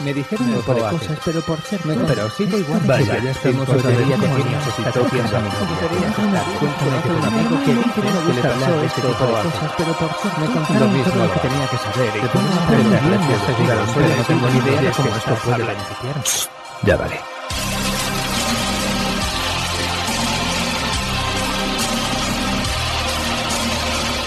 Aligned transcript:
Me 0.00 0.14
dijeron 0.14 0.48
un 0.48 0.62
poco 0.62 0.74
de 0.74 0.80
cosas, 0.80 1.18
pero 1.24 1.40
por 1.42 1.60
ser 1.62 1.84
me 1.84 1.94
pero 1.96 2.30
sigo 2.30 2.56
igual. 2.56 2.80
Vaya, 2.84 3.18
ya 3.18 3.30
estamos 3.32 3.68
otra 3.68 3.90
necesitado 3.90 5.04
tiempo. 5.06 5.36
Cuéntame 6.60 7.02
que 7.02 7.10
un 7.10 7.24
amigo 7.24 7.64
que 7.64 7.74
dice 7.74 8.00
que 8.00 8.34
le 8.34 8.42
pasó 8.42 8.82
este 8.84 9.00
tipo 9.00 9.26
de 9.26 9.32
cosas, 9.42 9.72
pero 9.76 9.92
por 9.94 10.10
ser 10.22 10.38
me 10.38 10.46
contaron 10.46 11.02
todo 11.02 11.16
lo 11.16 11.32
que 11.32 11.40
tenía 11.40 11.66
que 11.66 11.78
saber. 11.78 12.12
Y 12.14 12.26
aprender 12.26 13.00
gracias 13.08 13.42
a 13.48 14.16
no 14.16 14.24
tengo 14.24 14.50
ni 14.50 14.58
idea 14.58 14.80
de 14.82 14.90
cómo 14.92 15.16
esto 15.16 15.34
puede 15.44 15.64
beneficiar. 15.64 16.48
Ya 16.82 16.96
vale. 16.96 17.20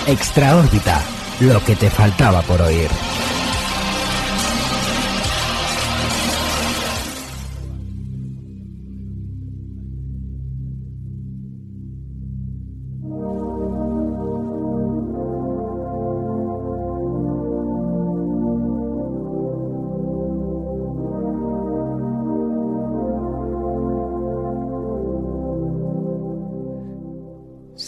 Extraórbita, 0.07 1.01
lo 1.39 1.63
que 1.63 1.75
te 1.77 1.89
faltaba 1.89 2.41
por 2.41 2.61
oír. 2.61 2.89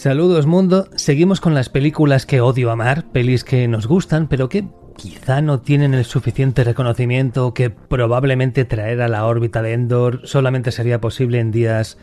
Saludos 0.04 0.44
mundo, 0.44 0.86
seguimos 0.96 1.40
con 1.40 1.54
las 1.54 1.70
películas 1.70 2.26
que 2.26 2.42
odio 2.42 2.70
amar, 2.70 3.06
pelis 3.10 3.42
que 3.42 3.66
nos 3.68 3.86
gustan, 3.86 4.28
pero 4.28 4.50
que 4.50 4.66
quizá 4.98 5.40
no 5.40 5.60
tienen 5.60 5.94
el 5.94 6.04
suficiente 6.04 6.62
reconocimiento 6.62 7.54
que 7.54 7.70
probablemente 7.70 8.66
traer 8.66 9.00
a 9.00 9.08
la 9.08 9.24
órbita 9.24 9.62
de 9.62 9.72
Endor 9.72 10.20
solamente 10.24 10.72
sería 10.72 11.00
posible 11.00 11.40
en 11.40 11.50
días 11.50 11.96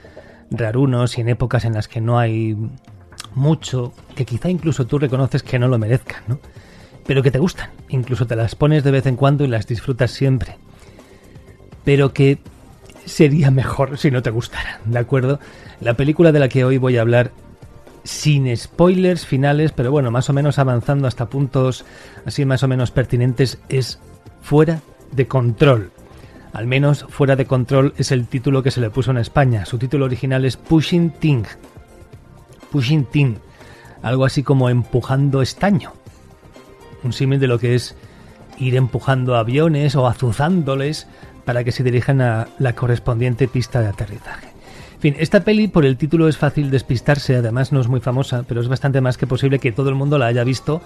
rarunos 0.50 1.16
y 1.16 1.22
en 1.22 1.30
épocas 1.30 1.64
en 1.64 1.74
las 1.74 1.88
que 1.88 2.02
no 2.02 2.18
hay 2.18 2.58
mucho, 3.36 3.94
que 4.16 4.26
quizá 4.26 4.50
incluso 4.50 4.88
tú 4.88 4.98
reconoces 4.98 5.44
que 5.44 5.60
no 5.60 5.68
lo 5.68 5.78
merezcan, 5.78 6.24
¿no? 6.28 6.40
Pero 7.06 7.22
que 7.22 7.30
te 7.30 7.38
gustan, 7.38 7.70
incluso 7.90 8.26
te 8.26 8.36
las 8.36 8.56
pones 8.56 8.84
de 8.84 8.90
vez 8.90 9.06
en 9.06 9.16
cuando 9.16 9.44
y 9.44 9.48
las 9.48 9.68
disfrutas 9.68 10.10
siempre. 10.10 10.58
Pero 11.84 12.14
que 12.14 12.40
sería 13.06 13.52
mejor 13.52 14.00
si 14.00 14.10
no 14.10 14.24
te 14.24 14.32
gustaran, 14.32 14.80
¿de 14.86 14.98
acuerdo? 14.98 15.40
La 15.82 15.94
película 15.94 16.32
de 16.32 16.40
la 16.40 16.50
que 16.50 16.66
hoy 16.66 16.80
voy 16.80 16.98
a 16.98 17.02
hablar 17.02 17.32
sin 18.04 18.56
spoilers 18.56 19.26
finales, 19.26 19.72
pero 19.72 19.92
bueno, 19.92 20.12
más 20.12 20.30
o 20.30 20.34
menos 20.34 20.60
avanzando 20.60 21.08
hasta 21.08 21.30
puntos 21.30 21.86
así 22.26 22.46
más 22.46 22.64
o 22.64 22.68
menos 22.68 22.92
pertinentes, 22.92 23.60
es 23.70 24.00
Fuera 24.42 24.82
de 25.12 25.28
Control. 25.28 25.92
Al 26.54 26.68
menos 26.68 27.06
Fuera 27.10 27.36
de 27.36 27.46
Control 27.46 27.94
es 27.98 28.12
el 28.12 28.28
título 28.28 28.64
que 28.64 28.72
se 28.72 28.82
le 28.82 28.90
puso 28.90 29.12
en 29.12 29.18
España. 29.18 29.66
Su 29.66 29.78
título 29.78 30.06
original 30.06 30.46
es 30.46 30.58
Pushing 30.58 31.12
Ting. 31.12 31.46
Pushing 32.72 33.06
Ting. 33.06 33.36
Algo 34.02 34.26
así 34.26 34.44
como 34.44 34.70
empujando 34.70 35.42
estaño. 35.42 35.94
Un 37.04 37.14
símil 37.14 37.40
de 37.40 37.48
lo 37.48 37.60
que 37.60 37.76
es 37.76 37.96
ir 38.58 38.76
empujando 38.76 39.36
aviones 39.36 39.96
o 39.96 40.08
azuzándoles 40.08 41.08
para 41.46 41.64
que 41.64 41.72
se 41.72 41.84
dirijan 41.84 42.22
a 42.22 42.48
la 42.60 42.74
correspondiente 42.74 43.48
pista 43.48 43.82
de 43.82 43.88
aterrizaje. 43.88 44.51
Fin, 45.02 45.16
esta 45.18 45.44
peli 45.44 45.68
por 45.68 45.84
el 45.84 45.98
título 45.98 46.28
es 46.28 46.38
fácil 46.38 46.70
despistarse, 46.70 47.36
además 47.36 47.72
no 47.72 47.82
es 47.82 47.88
muy 47.88 48.02
famosa, 48.02 48.46
pero 48.48 48.62
es 48.62 48.68
bastante 48.68 49.02
más 49.02 49.18
que 49.18 49.26
posible 49.26 49.58
que 49.58 49.72
todo 49.72 49.90
el 49.90 49.96
mundo 49.96 50.20
la 50.20 50.28
haya 50.28 50.44
visto 50.44 50.80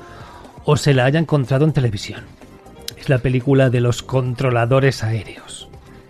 o 0.63 0.77
se 0.77 0.93
la 0.93 1.03
haya 1.03 1.19
encontrado 1.19 1.65
en 1.65 1.73
televisión. 1.73 2.21
Es 2.97 3.09
la 3.09 3.17
película 3.17 3.69
de 3.69 3.81
los 3.81 4.03
controladores 4.03 5.03
aéreos. 5.03 5.67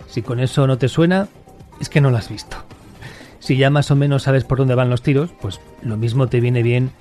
Si 0.07 0.21
con 0.21 0.39
eso 0.39 0.67
no 0.67 0.77
te 0.77 0.87
suena, 0.87 1.29
es 1.81 1.89
que 1.89 1.99
no 1.99 2.11
la 2.11 2.19
has 2.19 2.29
visto. 2.29 2.57
Si 3.39 3.57
ya 3.57 3.71
más 3.71 3.89
o 3.89 3.95
menos 3.95 4.21
sabes 4.21 4.43
por 4.43 4.59
dónde 4.59 4.75
van 4.75 4.91
los 4.91 5.01
tiros, 5.01 5.31
pues 5.41 5.59
lo 5.81 5.97
mismo 5.97 6.27
te 6.27 6.39
viene 6.39 6.61
bien 6.61 6.91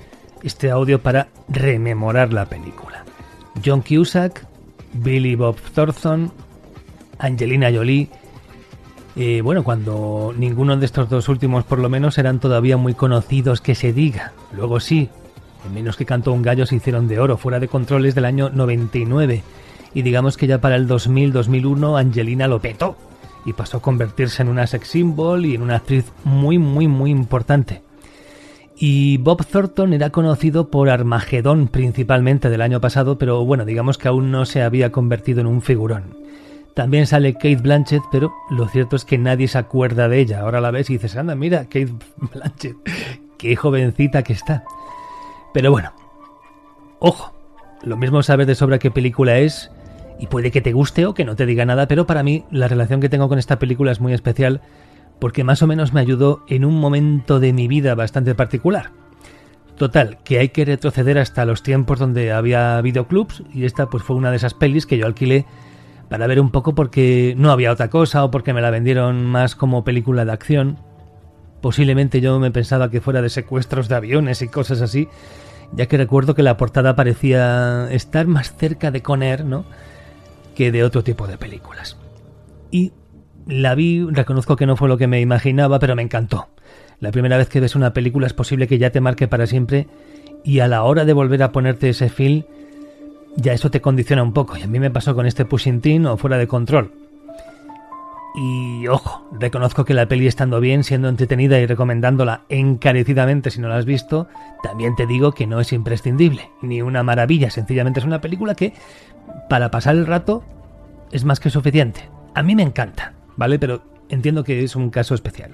este 0.42 0.70
audio 0.70 1.02
para 1.02 1.28
rememorar 1.48 2.32
la 2.32 2.46
película. 2.46 3.04
John 3.62 3.82
Cusack, 3.82 4.46
Billy 4.94 5.34
Bob 5.34 5.56
Thornton, 5.74 6.32
Angelina 7.18 7.70
Jolie 7.70 8.08
eh, 9.16 9.40
bueno, 9.42 9.62
cuando 9.62 10.34
ninguno 10.36 10.76
de 10.76 10.86
estos 10.86 11.08
dos 11.08 11.28
últimos 11.28 11.64
por 11.64 11.78
lo 11.78 11.88
menos 11.88 12.18
eran 12.18 12.40
todavía 12.40 12.76
muy 12.76 12.94
conocidos 12.94 13.60
que 13.60 13.74
se 13.74 13.92
diga. 13.92 14.32
Luego 14.52 14.80
sí, 14.80 15.08
en 15.64 15.74
menos 15.74 15.96
que 15.96 16.04
cantó 16.04 16.32
un 16.32 16.42
gallo 16.42 16.66
se 16.66 16.76
hicieron 16.76 17.06
de 17.06 17.20
oro, 17.20 17.36
fuera 17.36 17.60
de 17.60 17.68
controles 17.68 18.14
del 18.14 18.24
año 18.24 18.50
99. 18.50 19.42
Y 19.94 20.02
digamos 20.02 20.36
que 20.36 20.48
ya 20.48 20.60
para 20.60 20.76
el 20.76 20.88
2000-2001 20.88 21.98
Angelina 21.98 22.48
lo 22.48 22.60
petó 22.60 22.96
y 23.44 23.52
pasó 23.52 23.76
a 23.76 23.82
convertirse 23.82 24.42
en 24.42 24.48
una 24.48 24.66
sex 24.66 24.88
symbol 24.88 25.46
y 25.46 25.54
en 25.54 25.62
una 25.62 25.76
actriz 25.76 26.06
muy, 26.24 26.58
muy, 26.58 26.88
muy 26.88 27.10
importante. 27.10 27.82
Y 28.76 29.18
Bob 29.18 29.46
Thornton 29.46 29.92
era 29.92 30.10
conocido 30.10 30.68
por 30.68 30.90
Armagedón 30.90 31.68
principalmente 31.68 32.50
del 32.50 32.62
año 32.62 32.80
pasado, 32.80 33.18
pero 33.18 33.44
bueno, 33.44 33.64
digamos 33.64 33.98
que 33.98 34.08
aún 34.08 34.32
no 34.32 34.46
se 34.46 34.62
había 34.62 34.90
convertido 34.90 35.40
en 35.40 35.46
un 35.46 35.62
figurón. 35.62 36.16
También 36.74 37.06
sale 37.06 37.34
Kate 37.34 37.56
Blanchett, 37.56 38.02
pero 38.10 38.34
lo 38.50 38.66
cierto 38.66 38.96
es 38.96 39.04
que 39.04 39.16
nadie 39.16 39.46
se 39.46 39.58
acuerda 39.58 40.08
de 40.08 40.18
ella. 40.18 40.40
Ahora 40.40 40.60
la 40.60 40.72
ves 40.72 40.90
y 40.90 40.94
dices, 40.94 41.16
anda, 41.16 41.34
mira, 41.36 41.64
Kate 41.64 41.94
Blanchett, 42.34 42.76
qué 43.38 43.54
jovencita 43.54 44.22
que 44.22 44.32
está. 44.32 44.64
Pero 45.52 45.70
bueno, 45.70 45.92
ojo, 46.98 47.32
lo 47.82 47.96
mismo 47.96 48.22
sabes 48.22 48.46
de 48.48 48.56
sobra 48.56 48.80
qué 48.80 48.90
película 48.90 49.38
es 49.38 49.70
y 50.18 50.26
puede 50.26 50.50
que 50.50 50.60
te 50.60 50.72
guste 50.72 51.06
o 51.06 51.14
que 51.14 51.24
no 51.24 51.36
te 51.36 51.46
diga 51.46 51.64
nada, 51.64 51.86
pero 51.86 52.06
para 52.06 52.22
mí 52.22 52.44
la 52.50 52.66
relación 52.66 53.00
que 53.00 53.08
tengo 53.08 53.28
con 53.28 53.38
esta 53.38 53.58
película 53.58 53.92
es 53.92 54.00
muy 54.00 54.12
especial 54.12 54.60
porque 55.20 55.44
más 55.44 55.62
o 55.62 55.66
menos 55.68 55.92
me 55.92 56.00
ayudó 56.00 56.44
en 56.48 56.64
un 56.64 56.78
momento 56.80 57.38
de 57.38 57.52
mi 57.52 57.68
vida 57.68 57.94
bastante 57.94 58.34
particular. 58.34 58.90
Total, 59.76 60.18
que 60.24 60.38
hay 60.38 60.50
que 60.50 60.64
retroceder 60.64 61.18
hasta 61.18 61.44
los 61.44 61.62
tiempos 61.62 61.98
donde 61.98 62.32
había 62.32 62.80
videoclubs 62.80 63.42
y 63.52 63.64
esta 63.64 63.86
pues 63.90 64.02
fue 64.02 64.16
una 64.16 64.30
de 64.30 64.36
esas 64.36 64.54
pelis 64.54 64.86
que 64.86 64.98
yo 64.98 65.06
alquilé 65.06 65.46
para 66.08 66.26
ver 66.26 66.40
un 66.40 66.50
poco 66.50 66.74
porque 66.74 67.34
no 67.36 67.50
había 67.50 67.72
otra 67.72 67.90
cosa 67.90 68.24
o 68.24 68.30
porque 68.30 68.52
me 68.52 68.60
la 68.60 68.70
vendieron 68.70 69.24
más 69.24 69.54
como 69.54 69.84
película 69.84 70.24
de 70.24 70.32
acción. 70.32 70.78
Posiblemente 71.60 72.20
yo 72.20 72.38
me 72.38 72.50
pensaba 72.50 72.90
que 72.90 73.00
fuera 73.00 73.22
de 73.22 73.30
secuestros 73.30 73.88
de 73.88 73.94
aviones 73.94 74.42
y 74.42 74.48
cosas 74.48 74.80
así, 74.82 75.08
ya 75.72 75.86
que 75.86 75.96
recuerdo 75.96 76.34
que 76.34 76.42
la 76.42 76.56
portada 76.56 76.94
parecía 76.94 77.88
estar 77.90 78.26
más 78.26 78.54
cerca 78.56 78.90
de 78.90 79.02
Conner, 79.02 79.44
¿no? 79.44 79.64
que 80.54 80.72
de 80.72 80.84
otro 80.84 81.04
tipo 81.04 81.26
de 81.26 81.36
películas. 81.36 81.96
Y 82.70 82.92
la 83.46 83.74
vi, 83.74 84.06
reconozco 84.10 84.56
que 84.56 84.66
no 84.66 84.76
fue 84.76 84.88
lo 84.88 84.96
que 84.96 85.06
me 85.06 85.20
imaginaba, 85.20 85.78
pero 85.78 85.96
me 85.96 86.02
encantó. 86.02 86.48
La 87.00 87.10
primera 87.10 87.36
vez 87.36 87.48
que 87.48 87.60
ves 87.60 87.74
una 87.74 87.92
película 87.92 88.26
es 88.26 88.32
posible 88.32 88.66
que 88.66 88.78
ya 88.78 88.90
te 88.90 89.00
marque 89.00 89.28
para 89.28 89.46
siempre 89.46 89.88
y 90.44 90.60
a 90.60 90.68
la 90.68 90.82
hora 90.84 91.04
de 91.04 91.12
volver 91.12 91.42
a 91.42 91.52
ponerte 91.52 91.88
ese 91.88 92.08
film 92.08 92.44
ya 93.36 93.52
eso 93.52 93.70
te 93.70 93.80
condiciona 93.80 94.22
un 94.22 94.32
poco. 94.32 94.56
Y 94.56 94.62
a 94.62 94.66
mí 94.66 94.78
me 94.78 94.90
pasó 94.90 95.14
con 95.14 95.26
este 95.26 95.44
Pushing 95.44 95.80
Teen 95.80 96.06
o 96.06 96.16
Fuera 96.16 96.38
de 96.38 96.46
Control. 96.46 96.92
Y 98.36 98.88
ojo, 98.88 99.28
reconozco 99.30 99.84
que 99.84 99.94
la 99.94 100.08
peli 100.08 100.26
estando 100.26 100.58
bien, 100.58 100.82
siendo 100.82 101.08
entretenida 101.08 101.60
y 101.60 101.66
recomendándola 101.66 102.42
encarecidamente 102.48 103.50
si 103.50 103.60
no 103.60 103.68
la 103.68 103.76
has 103.76 103.84
visto, 103.84 104.26
también 104.60 104.96
te 104.96 105.06
digo 105.06 105.32
que 105.32 105.46
no 105.46 105.60
es 105.60 105.72
imprescindible, 105.72 106.50
ni 106.60 106.82
una 106.82 107.04
maravilla, 107.04 107.50
sencillamente 107.50 108.00
es 108.00 108.06
una 108.06 108.20
película 108.20 108.56
que, 108.56 108.72
para 109.48 109.70
pasar 109.70 109.94
el 109.94 110.06
rato, 110.06 110.42
es 111.12 111.24
más 111.24 111.38
que 111.38 111.48
suficiente. 111.48 112.08
A 112.34 112.42
mí 112.42 112.56
me 112.56 112.64
encanta, 112.64 113.12
¿vale? 113.36 113.60
Pero 113.60 113.82
entiendo 114.08 114.42
que 114.42 114.64
es 114.64 114.74
un 114.74 114.90
caso 114.90 115.14
especial. 115.14 115.52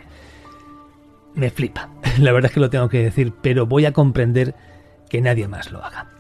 Me 1.34 1.50
flipa, 1.50 1.90
la 2.19 2.32
verdad 2.32 2.50
es 2.50 2.54
que 2.54 2.60
lo 2.60 2.70
tengo 2.70 2.88
que 2.88 3.02
decir, 3.02 3.34
pero 3.43 3.66
voy 3.66 3.84
a 3.84 3.93
comprender 3.93 4.54
que 5.10 5.20
nadie 5.20 5.49
más 5.49 5.70
lo 5.70 5.84
haga. 5.84 6.19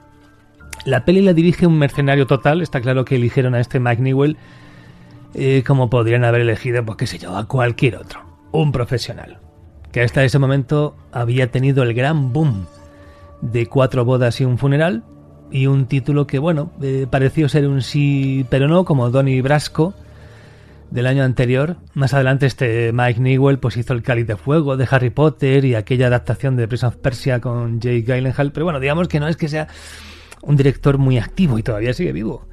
La 0.84 1.04
peli 1.04 1.22
la 1.22 1.32
dirige 1.32 1.66
un 1.66 1.78
mercenario 1.78 2.26
total, 2.26 2.62
está 2.62 2.80
claro 2.80 3.04
que 3.04 3.16
eligieron 3.16 3.54
a 3.54 3.60
este 3.60 3.80
Mike 3.80 4.02
Newell 4.02 4.36
eh, 5.34 5.62
como 5.66 5.90
podrían 5.90 6.24
haber 6.24 6.40
elegido, 6.40 6.84
pues 6.84 6.96
qué 6.96 7.06
sé 7.06 7.18
yo, 7.18 7.36
a 7.36 7.46
cualquier 7.46 7.96
otro, 7.96 8.20
un 8.50 8.72
profesional, 8.72 9.38
que 9.92 10.02
hasta 10.02 10.24
ese 10.24 10.38
momento 10.38 10.96
había 11.12 11.50
tenido 11.50 11.82
el 11.82 11.94
gran 11.94 12.32
boom 12.32 12.66
de 13.40 13.66
cuatro 13.66 14.04
bodas 14.04 14.40
y 14.40 14.44
un 14.44 14.58
funeral, 14.58 15.04
y 15.50 15.66
un 15.66 15.86
título 15.86 16.26
que, 16.26 16.38
bueno, 16.38 16.72
eh, 16.80 17.06
pareció 17.10 17.48
ser 17.48 17.66
un 17.66 17.82
sí, 17.82 18.46
pero 18.50 18.68
no, 18.68 18.84
como 18.84 19.10
Donnie 19.10 19.42
Brasco 19.42 19.94
del 20.90 21.06
año 21.06 21.22
anterior. 21.22 21.76
Más 21.94 22.14
adelante 22.14 22.46
este 22.46 22.92
Mike 22.92 23.20
Newell 23.20 23.58
pues 23.58 23.76
hizo 23.76 23.92
El 23.92 24.02
Cáliz 24.02 24.26
de 24.26 24.36
Fuego 24.36 24.76
de 24.76 24.88
Harry 24.90 25.10
Potter 25.10 25.64
y 25.64 25.74
aquella 25.74 26.08
adaptación 26.08 26.56
de 26.56 26.66
Prince 26.66 26.86
of 26.86 26.96
Persia 26.96 27.40
con 27.40 27.80
Jake 27.80 28.02
Gyllenhaal, 28.02 28.52
pero 28.52 28.66
bueno, 28.66 28.80
digamos 28.80 29.08
que 29.08 29.20
no 29.20 29.28
es 29.28 29.36
que 29.36 29.48
sea 29.48 29.68
un 30.42 30.56
director 30.56 30.98
muy 30.98 31.18
activo 31.18 31.58
y 31.58 31.62
todavía 31.62 31.92
sigue 31.92 32.12
vivo. 32.12 32.46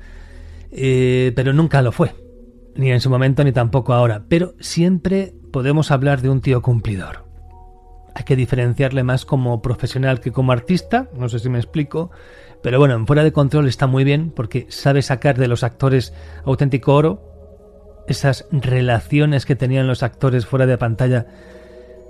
Eh, 0.71 1.31
pero 1.35 1.53
nunca 1.53 1.81
lo 1.81 1.91
fue, 1.91 2.15
ni 2.75 2.91
en 2.91 3.01
su 3.01 3.09
momento 3.09 3.43
ni 3.43 3.51
tampoco 3.51 3.93
ahora, 3.93 4.23
pero 4.27 4.53
siempre 4.59 5.33
podemos 5.51 5.91
hablar 5.91 6.21
de 6.21 6.29
un 6.29 6.41
tío 6.41 6.61
cumplidor. 6.61 7.25
Hay 8.13 8.23
que 8.23 8.35
diferenciarle 8.35 9.03
más 9.03 9.25
como 9.25 9.61
profesional 9.61 10.19
que 10.19 10.31
como 10.31 10.51
artista, 10.51 11.09
no 11.13 11.29
sé 11.29 11.39
si 11.39 11.49
me 11.49 11.59
explico, 11.59 12.11
pero 12.63 12.79
bueno, 12.79 12.95
en 12.95 13.05
fuera 13.07 13.23
de 13.23 13.31
control 13.31 13.67
está 13.67 13.87
muy 13.87 14.03
bien 14.03 14.31
porque 14.31 14.65
sabe 14.69 15.01
sacar 15.01 15.37
de 15.37 15.47
los 15.47 15.63
actores 15.63 16.13
auténtico 16.43 16.95
oro, 16.95 17.21
esas 18.07 18.47
relaciones 18.51 19.45
que 19.45 19.55
tenían 19.55 19.87
los 19.87 20.01
actores 20.01 20.45
fuera 20.45 20.65
de 20.65 20.77
pantalla 20.77 21.27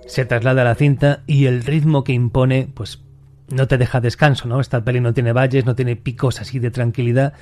se 0.05 0.25
traslada 0.25 0.61
a 0.61 0.65
la 0.65 0.75
cinta 0.75 1.23
y 1.27 1.45
el 1.45 1.63
ritmo 1.65 2.03
que 2.03 2.13
impone, 2.13 2.69
pues 2.73 3.03
no 3.49 3.67
te 3.67 3.77
deja 3.77 4.01
descanso, 4.01 4.47
¿no? 4.47 4.59
Esta 4.59 4.83
peli 4.83 4.99
no 4.99 5.13
tiene 5.13 5.33
valles, 5.33 5.65
no 5.65 5.75
tiene 5.75 5.95
picos 5.95 6.41
así 6.41 6.59
de 6.59 6.71
tranquilidad, 6.71 7.33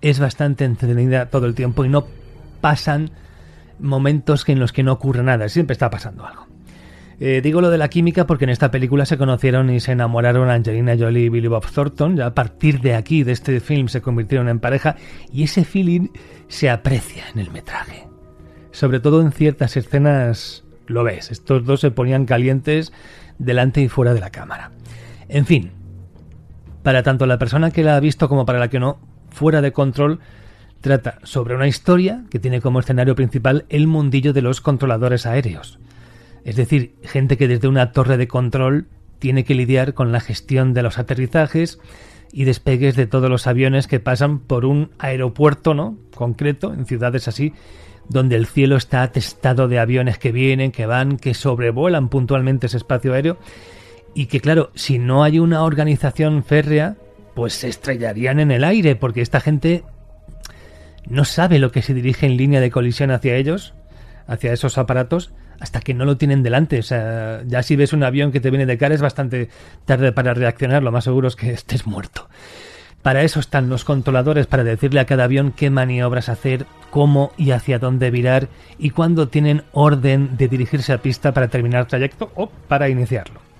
es 0.00 0.18
bastante 0.18 0.64
entretenida 0.64 1.26
todo 1.26 1.46
el 1.46 1.54
tiempo 1.54 1.84
y 1.84 1.88
no 1.88 2.06
pasan 2.60 3.10
momentos 3.78 4.48
en 4.48 4.58
los 4.58 4.72
que 4.72 4.82
no 4.82 4.92
ocurre 4.92 5.22
nada, 5.22 5.48
siempre 5.48 5.72
está 5.72 5.90
pasando 5.90 6.26
algo. 6.26 6.46
Eh, 7.24 7.40
digo 7.40 7.60
lo 7.60 7.70
de 7.70 7.78
la 7.78 7.88
química 7.88 8.26
porque 8.26 8.46
en 8.46 8.50
esta 8.50 8.72
película 8.72 9.06
se 9.06 9.16
conocieron 9.16 9.70
y 9.70 9.78
se 9.78 9.92
enamoraron 9.92 10.50
Angelina 10.50 10.96
Jolie 10.98 11.26
y 11.26 11.28
Billy 11.28 11.46
Bob 11.46 11.64
Thornton. 11.70 12.16
Ya 12.16 12.26
a 12.26 12.34
partir 12.34 12.80
de 12.80 12.96
aquí, 12.96 13.22
de 13.22 13.30
este 13.30 13.60
film, 13.60 13.86
se 13.86 14.02
convirtieron 14.02 14.48
en 14.48 14.58
pareja 14.58 14.96
y 15.32 15.44
ese 15.44 15.64
feeling 15.64 16.08
se 16.48 16.68
aprecia 16.68 17.24
en 17.32 17.38
el 17.38 17.52
metraje. 17.52 18.08
Sobre 18.72 18.98
todo 18.98 19.22
en 19.22 19.30
ciertas 19.30 19.76
escenas 19.76 20.64
lo 20.88 21.04
ves. 21.04 21.30
Estos 21.30 21.64
dos 21.64 21.80
se 21.80 21.92
ponían 21.92 22.26
calientes 22.26 22.92
delante 23.38 23.80
y 23.80 23.88
fuera 23.88 24.14
de 24.14 24.20
la 24.20 24.30
cámara. 24.30 24.72
En 25.32 25.46
fin, 25.46 25.70
para 26.82 27.02
tanto 27.02 27.24
la 27.24 27.38
persona 27.38 27.70
que 27.70 27.82
la 27.82 27.96
ha 27.96 28.00
visto 28.00 28.28
como 28.28 28.44
para 28.44 28.58
la 28.58 28.68
que 28.68 28.78
no, 28.78 28.98
fuera 29.30 29.62
de 29.62 29.72
control, 29.72 30.20
trata 30.82 31.20
sobre 31.22 31.54
una 31.54 31.66
historia 31.66 32.24
que 32.28 32.38
tiene 32.38 32.60
como 32.60 32.80
escenario 32.80 33.14
principal 33.14 33.64
el 33.70 33.86
mundillo 33.86 34.34
de 34.34 34.42
los 34.42 34.60
controladores 34.60 35.24
aéreos. 35.24 35.78
Es 36.44 36.56
decir, 36.56 36.96
gente 37.02 37.38
que 37.38 37.48
desde 37.48 37.66
una 37.66 37.92
torre 37.92 38.18
de 38.18 38.28
control 38.28 38.88
tiene 39.20 39.44
que 39.44 39.54
lidiar 39.54 39.94
con 39.94 40.12
la 40.12 40.20
gestión 40.20 40.74
de 40.74 40.82
los 40.82 40.98
aterrizajes 40.98 41.78
y 42.30 42.44
despegues 42.44 42.94
de 42.94 43.06
todos 43.06 43.30
los 43.30 43.46
aviones 43.46 43.86
que 43.86 44.00
pasan 44.00 44.38
por 44.38 44.66
un 44.66 44.90
aeropuerto, 44.98 45.72
¿no? 45.72 45.96
Concreto, 46.14 46.74
en 46.74 46.84
ciudades 46.84 47.26
así, 47.26 47.54
donde 48.06 48.36
el 48.36 48.44
cielo 48.44 48.76
está 48.76 49.02
atestado 49.02 49.66
de 49.66 49.78
aviones 49.78 50.18
que 50.18 50.30
vienen, 50.30 50.72
que 50.72 50.84
van, 50.84 51.16
que 51.16 51.32
sobrevuelan 51.32 52.10
puntualmente 52.10 52.66
ese 52.66 52.76
espacio 52.76 53.14
aéreo 53.14 53.38
y 54.14 54.26
que 54.26 54.40
claro, 54.40 54.70
si 54.74 54.98
no 54.98 55.24
hay 55.24 55.38
una 55.38 55.62
organización 55.64 56.44
férrea, 56.44 56.96
pues 57.34 57.54
se 57.54 57.68
estrellarían 57.68 58.40
en 58.40 58.50
el 58.50 58.64
aire 58.64 58.96
porque 58.96 59.22
esta 59.22 59.40
gente 59.40 59.84
no 61.08 61.24
sabe 61.24 61.58
lo 61.58 61.72
que 61.72 61.82
se 61.82 61.94
dirige 61.94 62.26
en 62.26 62.36
línea 62.36 62.60
de 62.60 62.70
colisión 62.70 63.10
hacia 63.10 63.36
ellos, 63.36 63.74
hacia 64.26 64.52
esos 64.52 64.78
aparatos 64.78 65.32
hasta 65.60 65.80
que 65.80 65.94
no 65.94 66.04
lo 66.04 66.16
tienen 66.16 66.42
delante. 66.42 66.80
O 66.80 66.82
sea, 66.82 67.42
ya 67.46 67.62
si 67.62 67.76
ves 67.76 67.92
un 67.92 68.02
avión 68.02 68.32
que 68.32 68.40
te 68.40 68.50
viene 68.50 68.66
de 68.66 68.78
cara 68.78 68.94
es 68.94 69.00
bastante 69.00 69.48
tarde 69.84 70.10
para 70.12 70.34
reaccionar, 70.34 70.82
lo 70.82 70.90
más 70.90 71.04
seguro 71.04 71.28
es 71.28 71.36
que 71.36 71.50
estés 71.52 71.86
muerto. 71.86 72.28
Para 73.02 73.22
eso 73.22 73.40
están 73.40 73.68
los 73.68 73.84
controladores, 73.84 74.46
para 74.46 74.62
decirle 74.62 75.00
a 75.00 75.06
cada 75.06 75.24
avión 75.24 75.52
qué 75.52 75.70
maniobras 75.70 76.28
hacer, 76.28 76.66
cómo 76.90 77.32
y 77.36 77.50
hacia 77.50 77.80
dónde 77.80 78.10
virar 78.12 78.48
y 78.78 78.90
cuándo 78.90 79.26
tienen 79.28 79.62
orden 79.72 80.36
de 80.36 80.46
dirigirse 80.46 80.92
a 80.92 81.02
pista 81.02 81.32
para 81.32 81.48
terminar 81.48 81.80
el 81.80 81.86
trayecto 81.88 82.30
o 82.36 82.48
para 82.48 82.88
iniciarlo. 82.88 83.51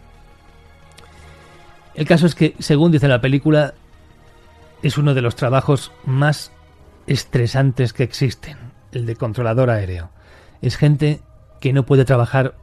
El 1.95 2.07
caso 2.07 2.27
es 2.27 2.35
que, 2.35 2.55
según 2.59 2.93
dice 2.93 3.09
la 3.09 3.21
película, 3.21 3.75
es 4.83 4.99
uno 4.99 5.15
de 5.15 5.23
los 5.23 5.37
trabajos 5.37 5.93
más 6.05 6.53
estresantes 7.07 7.93
que 7.93 8.03
existen, 8.03 8.57
el 8.93 9.07
de 9.07 9.17
controlador 9.17 9.71
aéreo. 9.71 10.11
Es 10.61 10.77
gente 10.77 11.21
que 11.61 11.73
no 11.73 11.85
puede 11.85 12.05
trabajar 12.05 12.55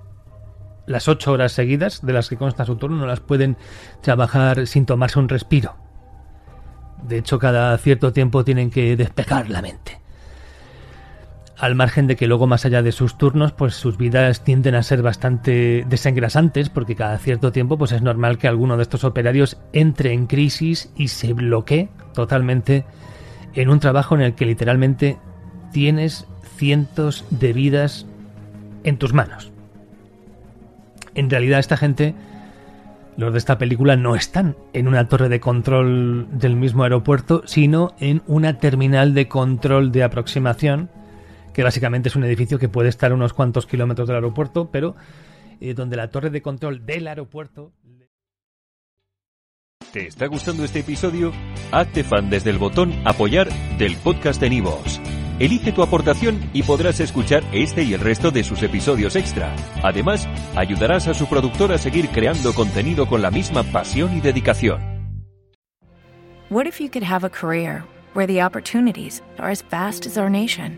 las 0.86 1.08
ocho 1.08 1.32
horas 1.32 1.52
seguidas 1.52 2.04
de 2.04 2.14
las 2.14 2.30
que 2.30 2.38
consta 2.38 2.66
su 2.66 2.76
turno, 2.76 2.98
no 2.98 3.06
las 3.06 3.20
pueden 3.20 3.58
trabajar 4.02 4.66
sin 4.66 4.86
tomarse 4.86 5.20
un 5.20 5.30
respiro. 5.30 5.76
De 7.04 7.20
hecho, 7.20 7.40
cada 7.40 7.78
cierto 7.78 8.12
tiempo 8.12 8.44
tienen 8.44 8.72
que 8.72 8.98
despejar 8.98 9.50
la 9.50 9.62
mente. 9.62 9.99
Al 11.60 11.76
margen 11.76 12.08
de 12.08 12.16
que 12.16 12.28
luego, 12.28 12.48
más 12.48 12.66
allá 12.66 12.82
de 12.82 12.94
sus 12.94 13.18
turnos, 13.18 13.52
pues 13.52 13.76
sus 13.76 13.98
vidas 13.98 14.46
tienden 14.46 14.76
a 14.76 14.84
ser 14.84 15.02
bastante 15.02 15.86
desengrasantes, 15.90 16.70
porque 16.70 16.96
cada 16.96 17.18
cierto 17.18 17.52
tiempo, 17.52 17.78
pues 17.78 17.92
es 17.92 18.02
normal 18.02 18.38
que 18.38 18.48
alguno 18.48 18.78
de 18.78 18.84
estos 18.84 19.04
operarios 19.04 19.58
entre 19.74 20.14
en 20.14 20.28
crisis 20.28 20.90
y 20.96 21.10
se 21.10 21.34
bloquee 21.34 21.90
totalmente 22.14 22.86
en 23.56 23.70
un 23.70 23.82
trabajo 23.82 24.16
en 24.16 24.22
el 24.22 24.36
que 24.36 24.46
literalmente 24.46 25.18
tienes 25.74 26.28
cientos 26.56 27.26
de 27.30 27.52
vidas 27.52 28.06
en 28.86 28.98
tus 28.98 29.14
manos. 29.14 29.52
En 31.14 31.30
realidad 31.30 31.60
esta 31.60 31.76
gente, 31.76 32.16
los 33.18 33.34
de 33.34 33.38
esta 33.38 33.58
película, 33.58 33.98
no 33.98 34.16
están 34.16 34.56
en 34.72 34.88
una 34.88 35.10
torre 35.10 35.28
de 35.28 35.42
control 35.42 36.28
del 36.32 36.56
mismo 36.56 36.84
aeropuerto, 36.84 37.44
sino 37.46 37.96
en 38.00 38.22
una 38.28 38.60
terminal 38.60 39.14
de 39.14 39.28
control 39.28 39.92
de 39.92 40.04
aproximación, 40.04 40.90
que 41.54 41.64
básicamente 41.64 42.10
es 42.10 42.16
un 42.16 42.24
edificio 42.24 42.60
que 42.60 42.70
puede 42.70 42.90
estar 42.90 43.12
a 43.12 43.16
unos 43.16 43.34
cuantos 43.34 43.66
kilómetros 43.66 44.08
del 44.08 44.16
aeropuerto, 44.16 44.70
pero 44.72 44.96
eh, 45.60 45.74
donde 45.74 45.98
la 45.98 46.10
torre 46.10 46.30
de 46.30 46.42
control 46.42 46.86
del 46.86 47.08
aeropuerto... 47.08 47.72
¿Te 49.92 50.06
está 50.06 50.28
gustando 50.28 50.64
este 50.64 50.80
episodio? 50.80 51.32
Hazte 51.72 52.04
fan 52.04 52.30
desde 52.30 52.52
el 52.52 52.60
botón 52.60 52.94
apoyar 53.06 53.50
del 53.80 53.96
podcast 53.98 54.40
de 54.40 54.50
Nivos. 54.52 55.02
Elige 55.40 55.72
tu 55.72 55.82
aportación 55.82 56.50
y 56.54 56.64
podrás 56.64 57.00
escuchar 57.00 57.44
este 57.54 57.82
y 57.84 57.94
el 57.94 58.02
resto 58.02 58.30
de 58.30 58.44
sus 58.44 58.62
episodios 58.62 59.16
extra. 59.16 59.56
Además, 59.82 60.28
ayudarás 60.56 61.08
a 61.08 61.14
su 61.14 61.28
productor 61.28 61.72
a 61.72 61.78
seguir 61.78 62.10
creando 62.10 62.54
contenido 62.54 63.08
con 63.08 63.22
la 63.22 63.32
misma 63.32 63.64
pasión 63.64 64.16
y 64.16 64.22
dedicación. 64.22 65.00
What 66.50 66.66
if 66.66 66.80
you 66.82 66.90
could 66.90 67.04
have 67.04 67.26
a 67.26 67.30
career 67.30 67.84
where 68.14 68.28
the 68.28 68.42
opportunities 68.42 69.22
are 69.38 69.50
as 69.50 69.62
vast 69.62 70.06
as 70.06 70.18
our 70.18 70.30
nation, 70.30 70.78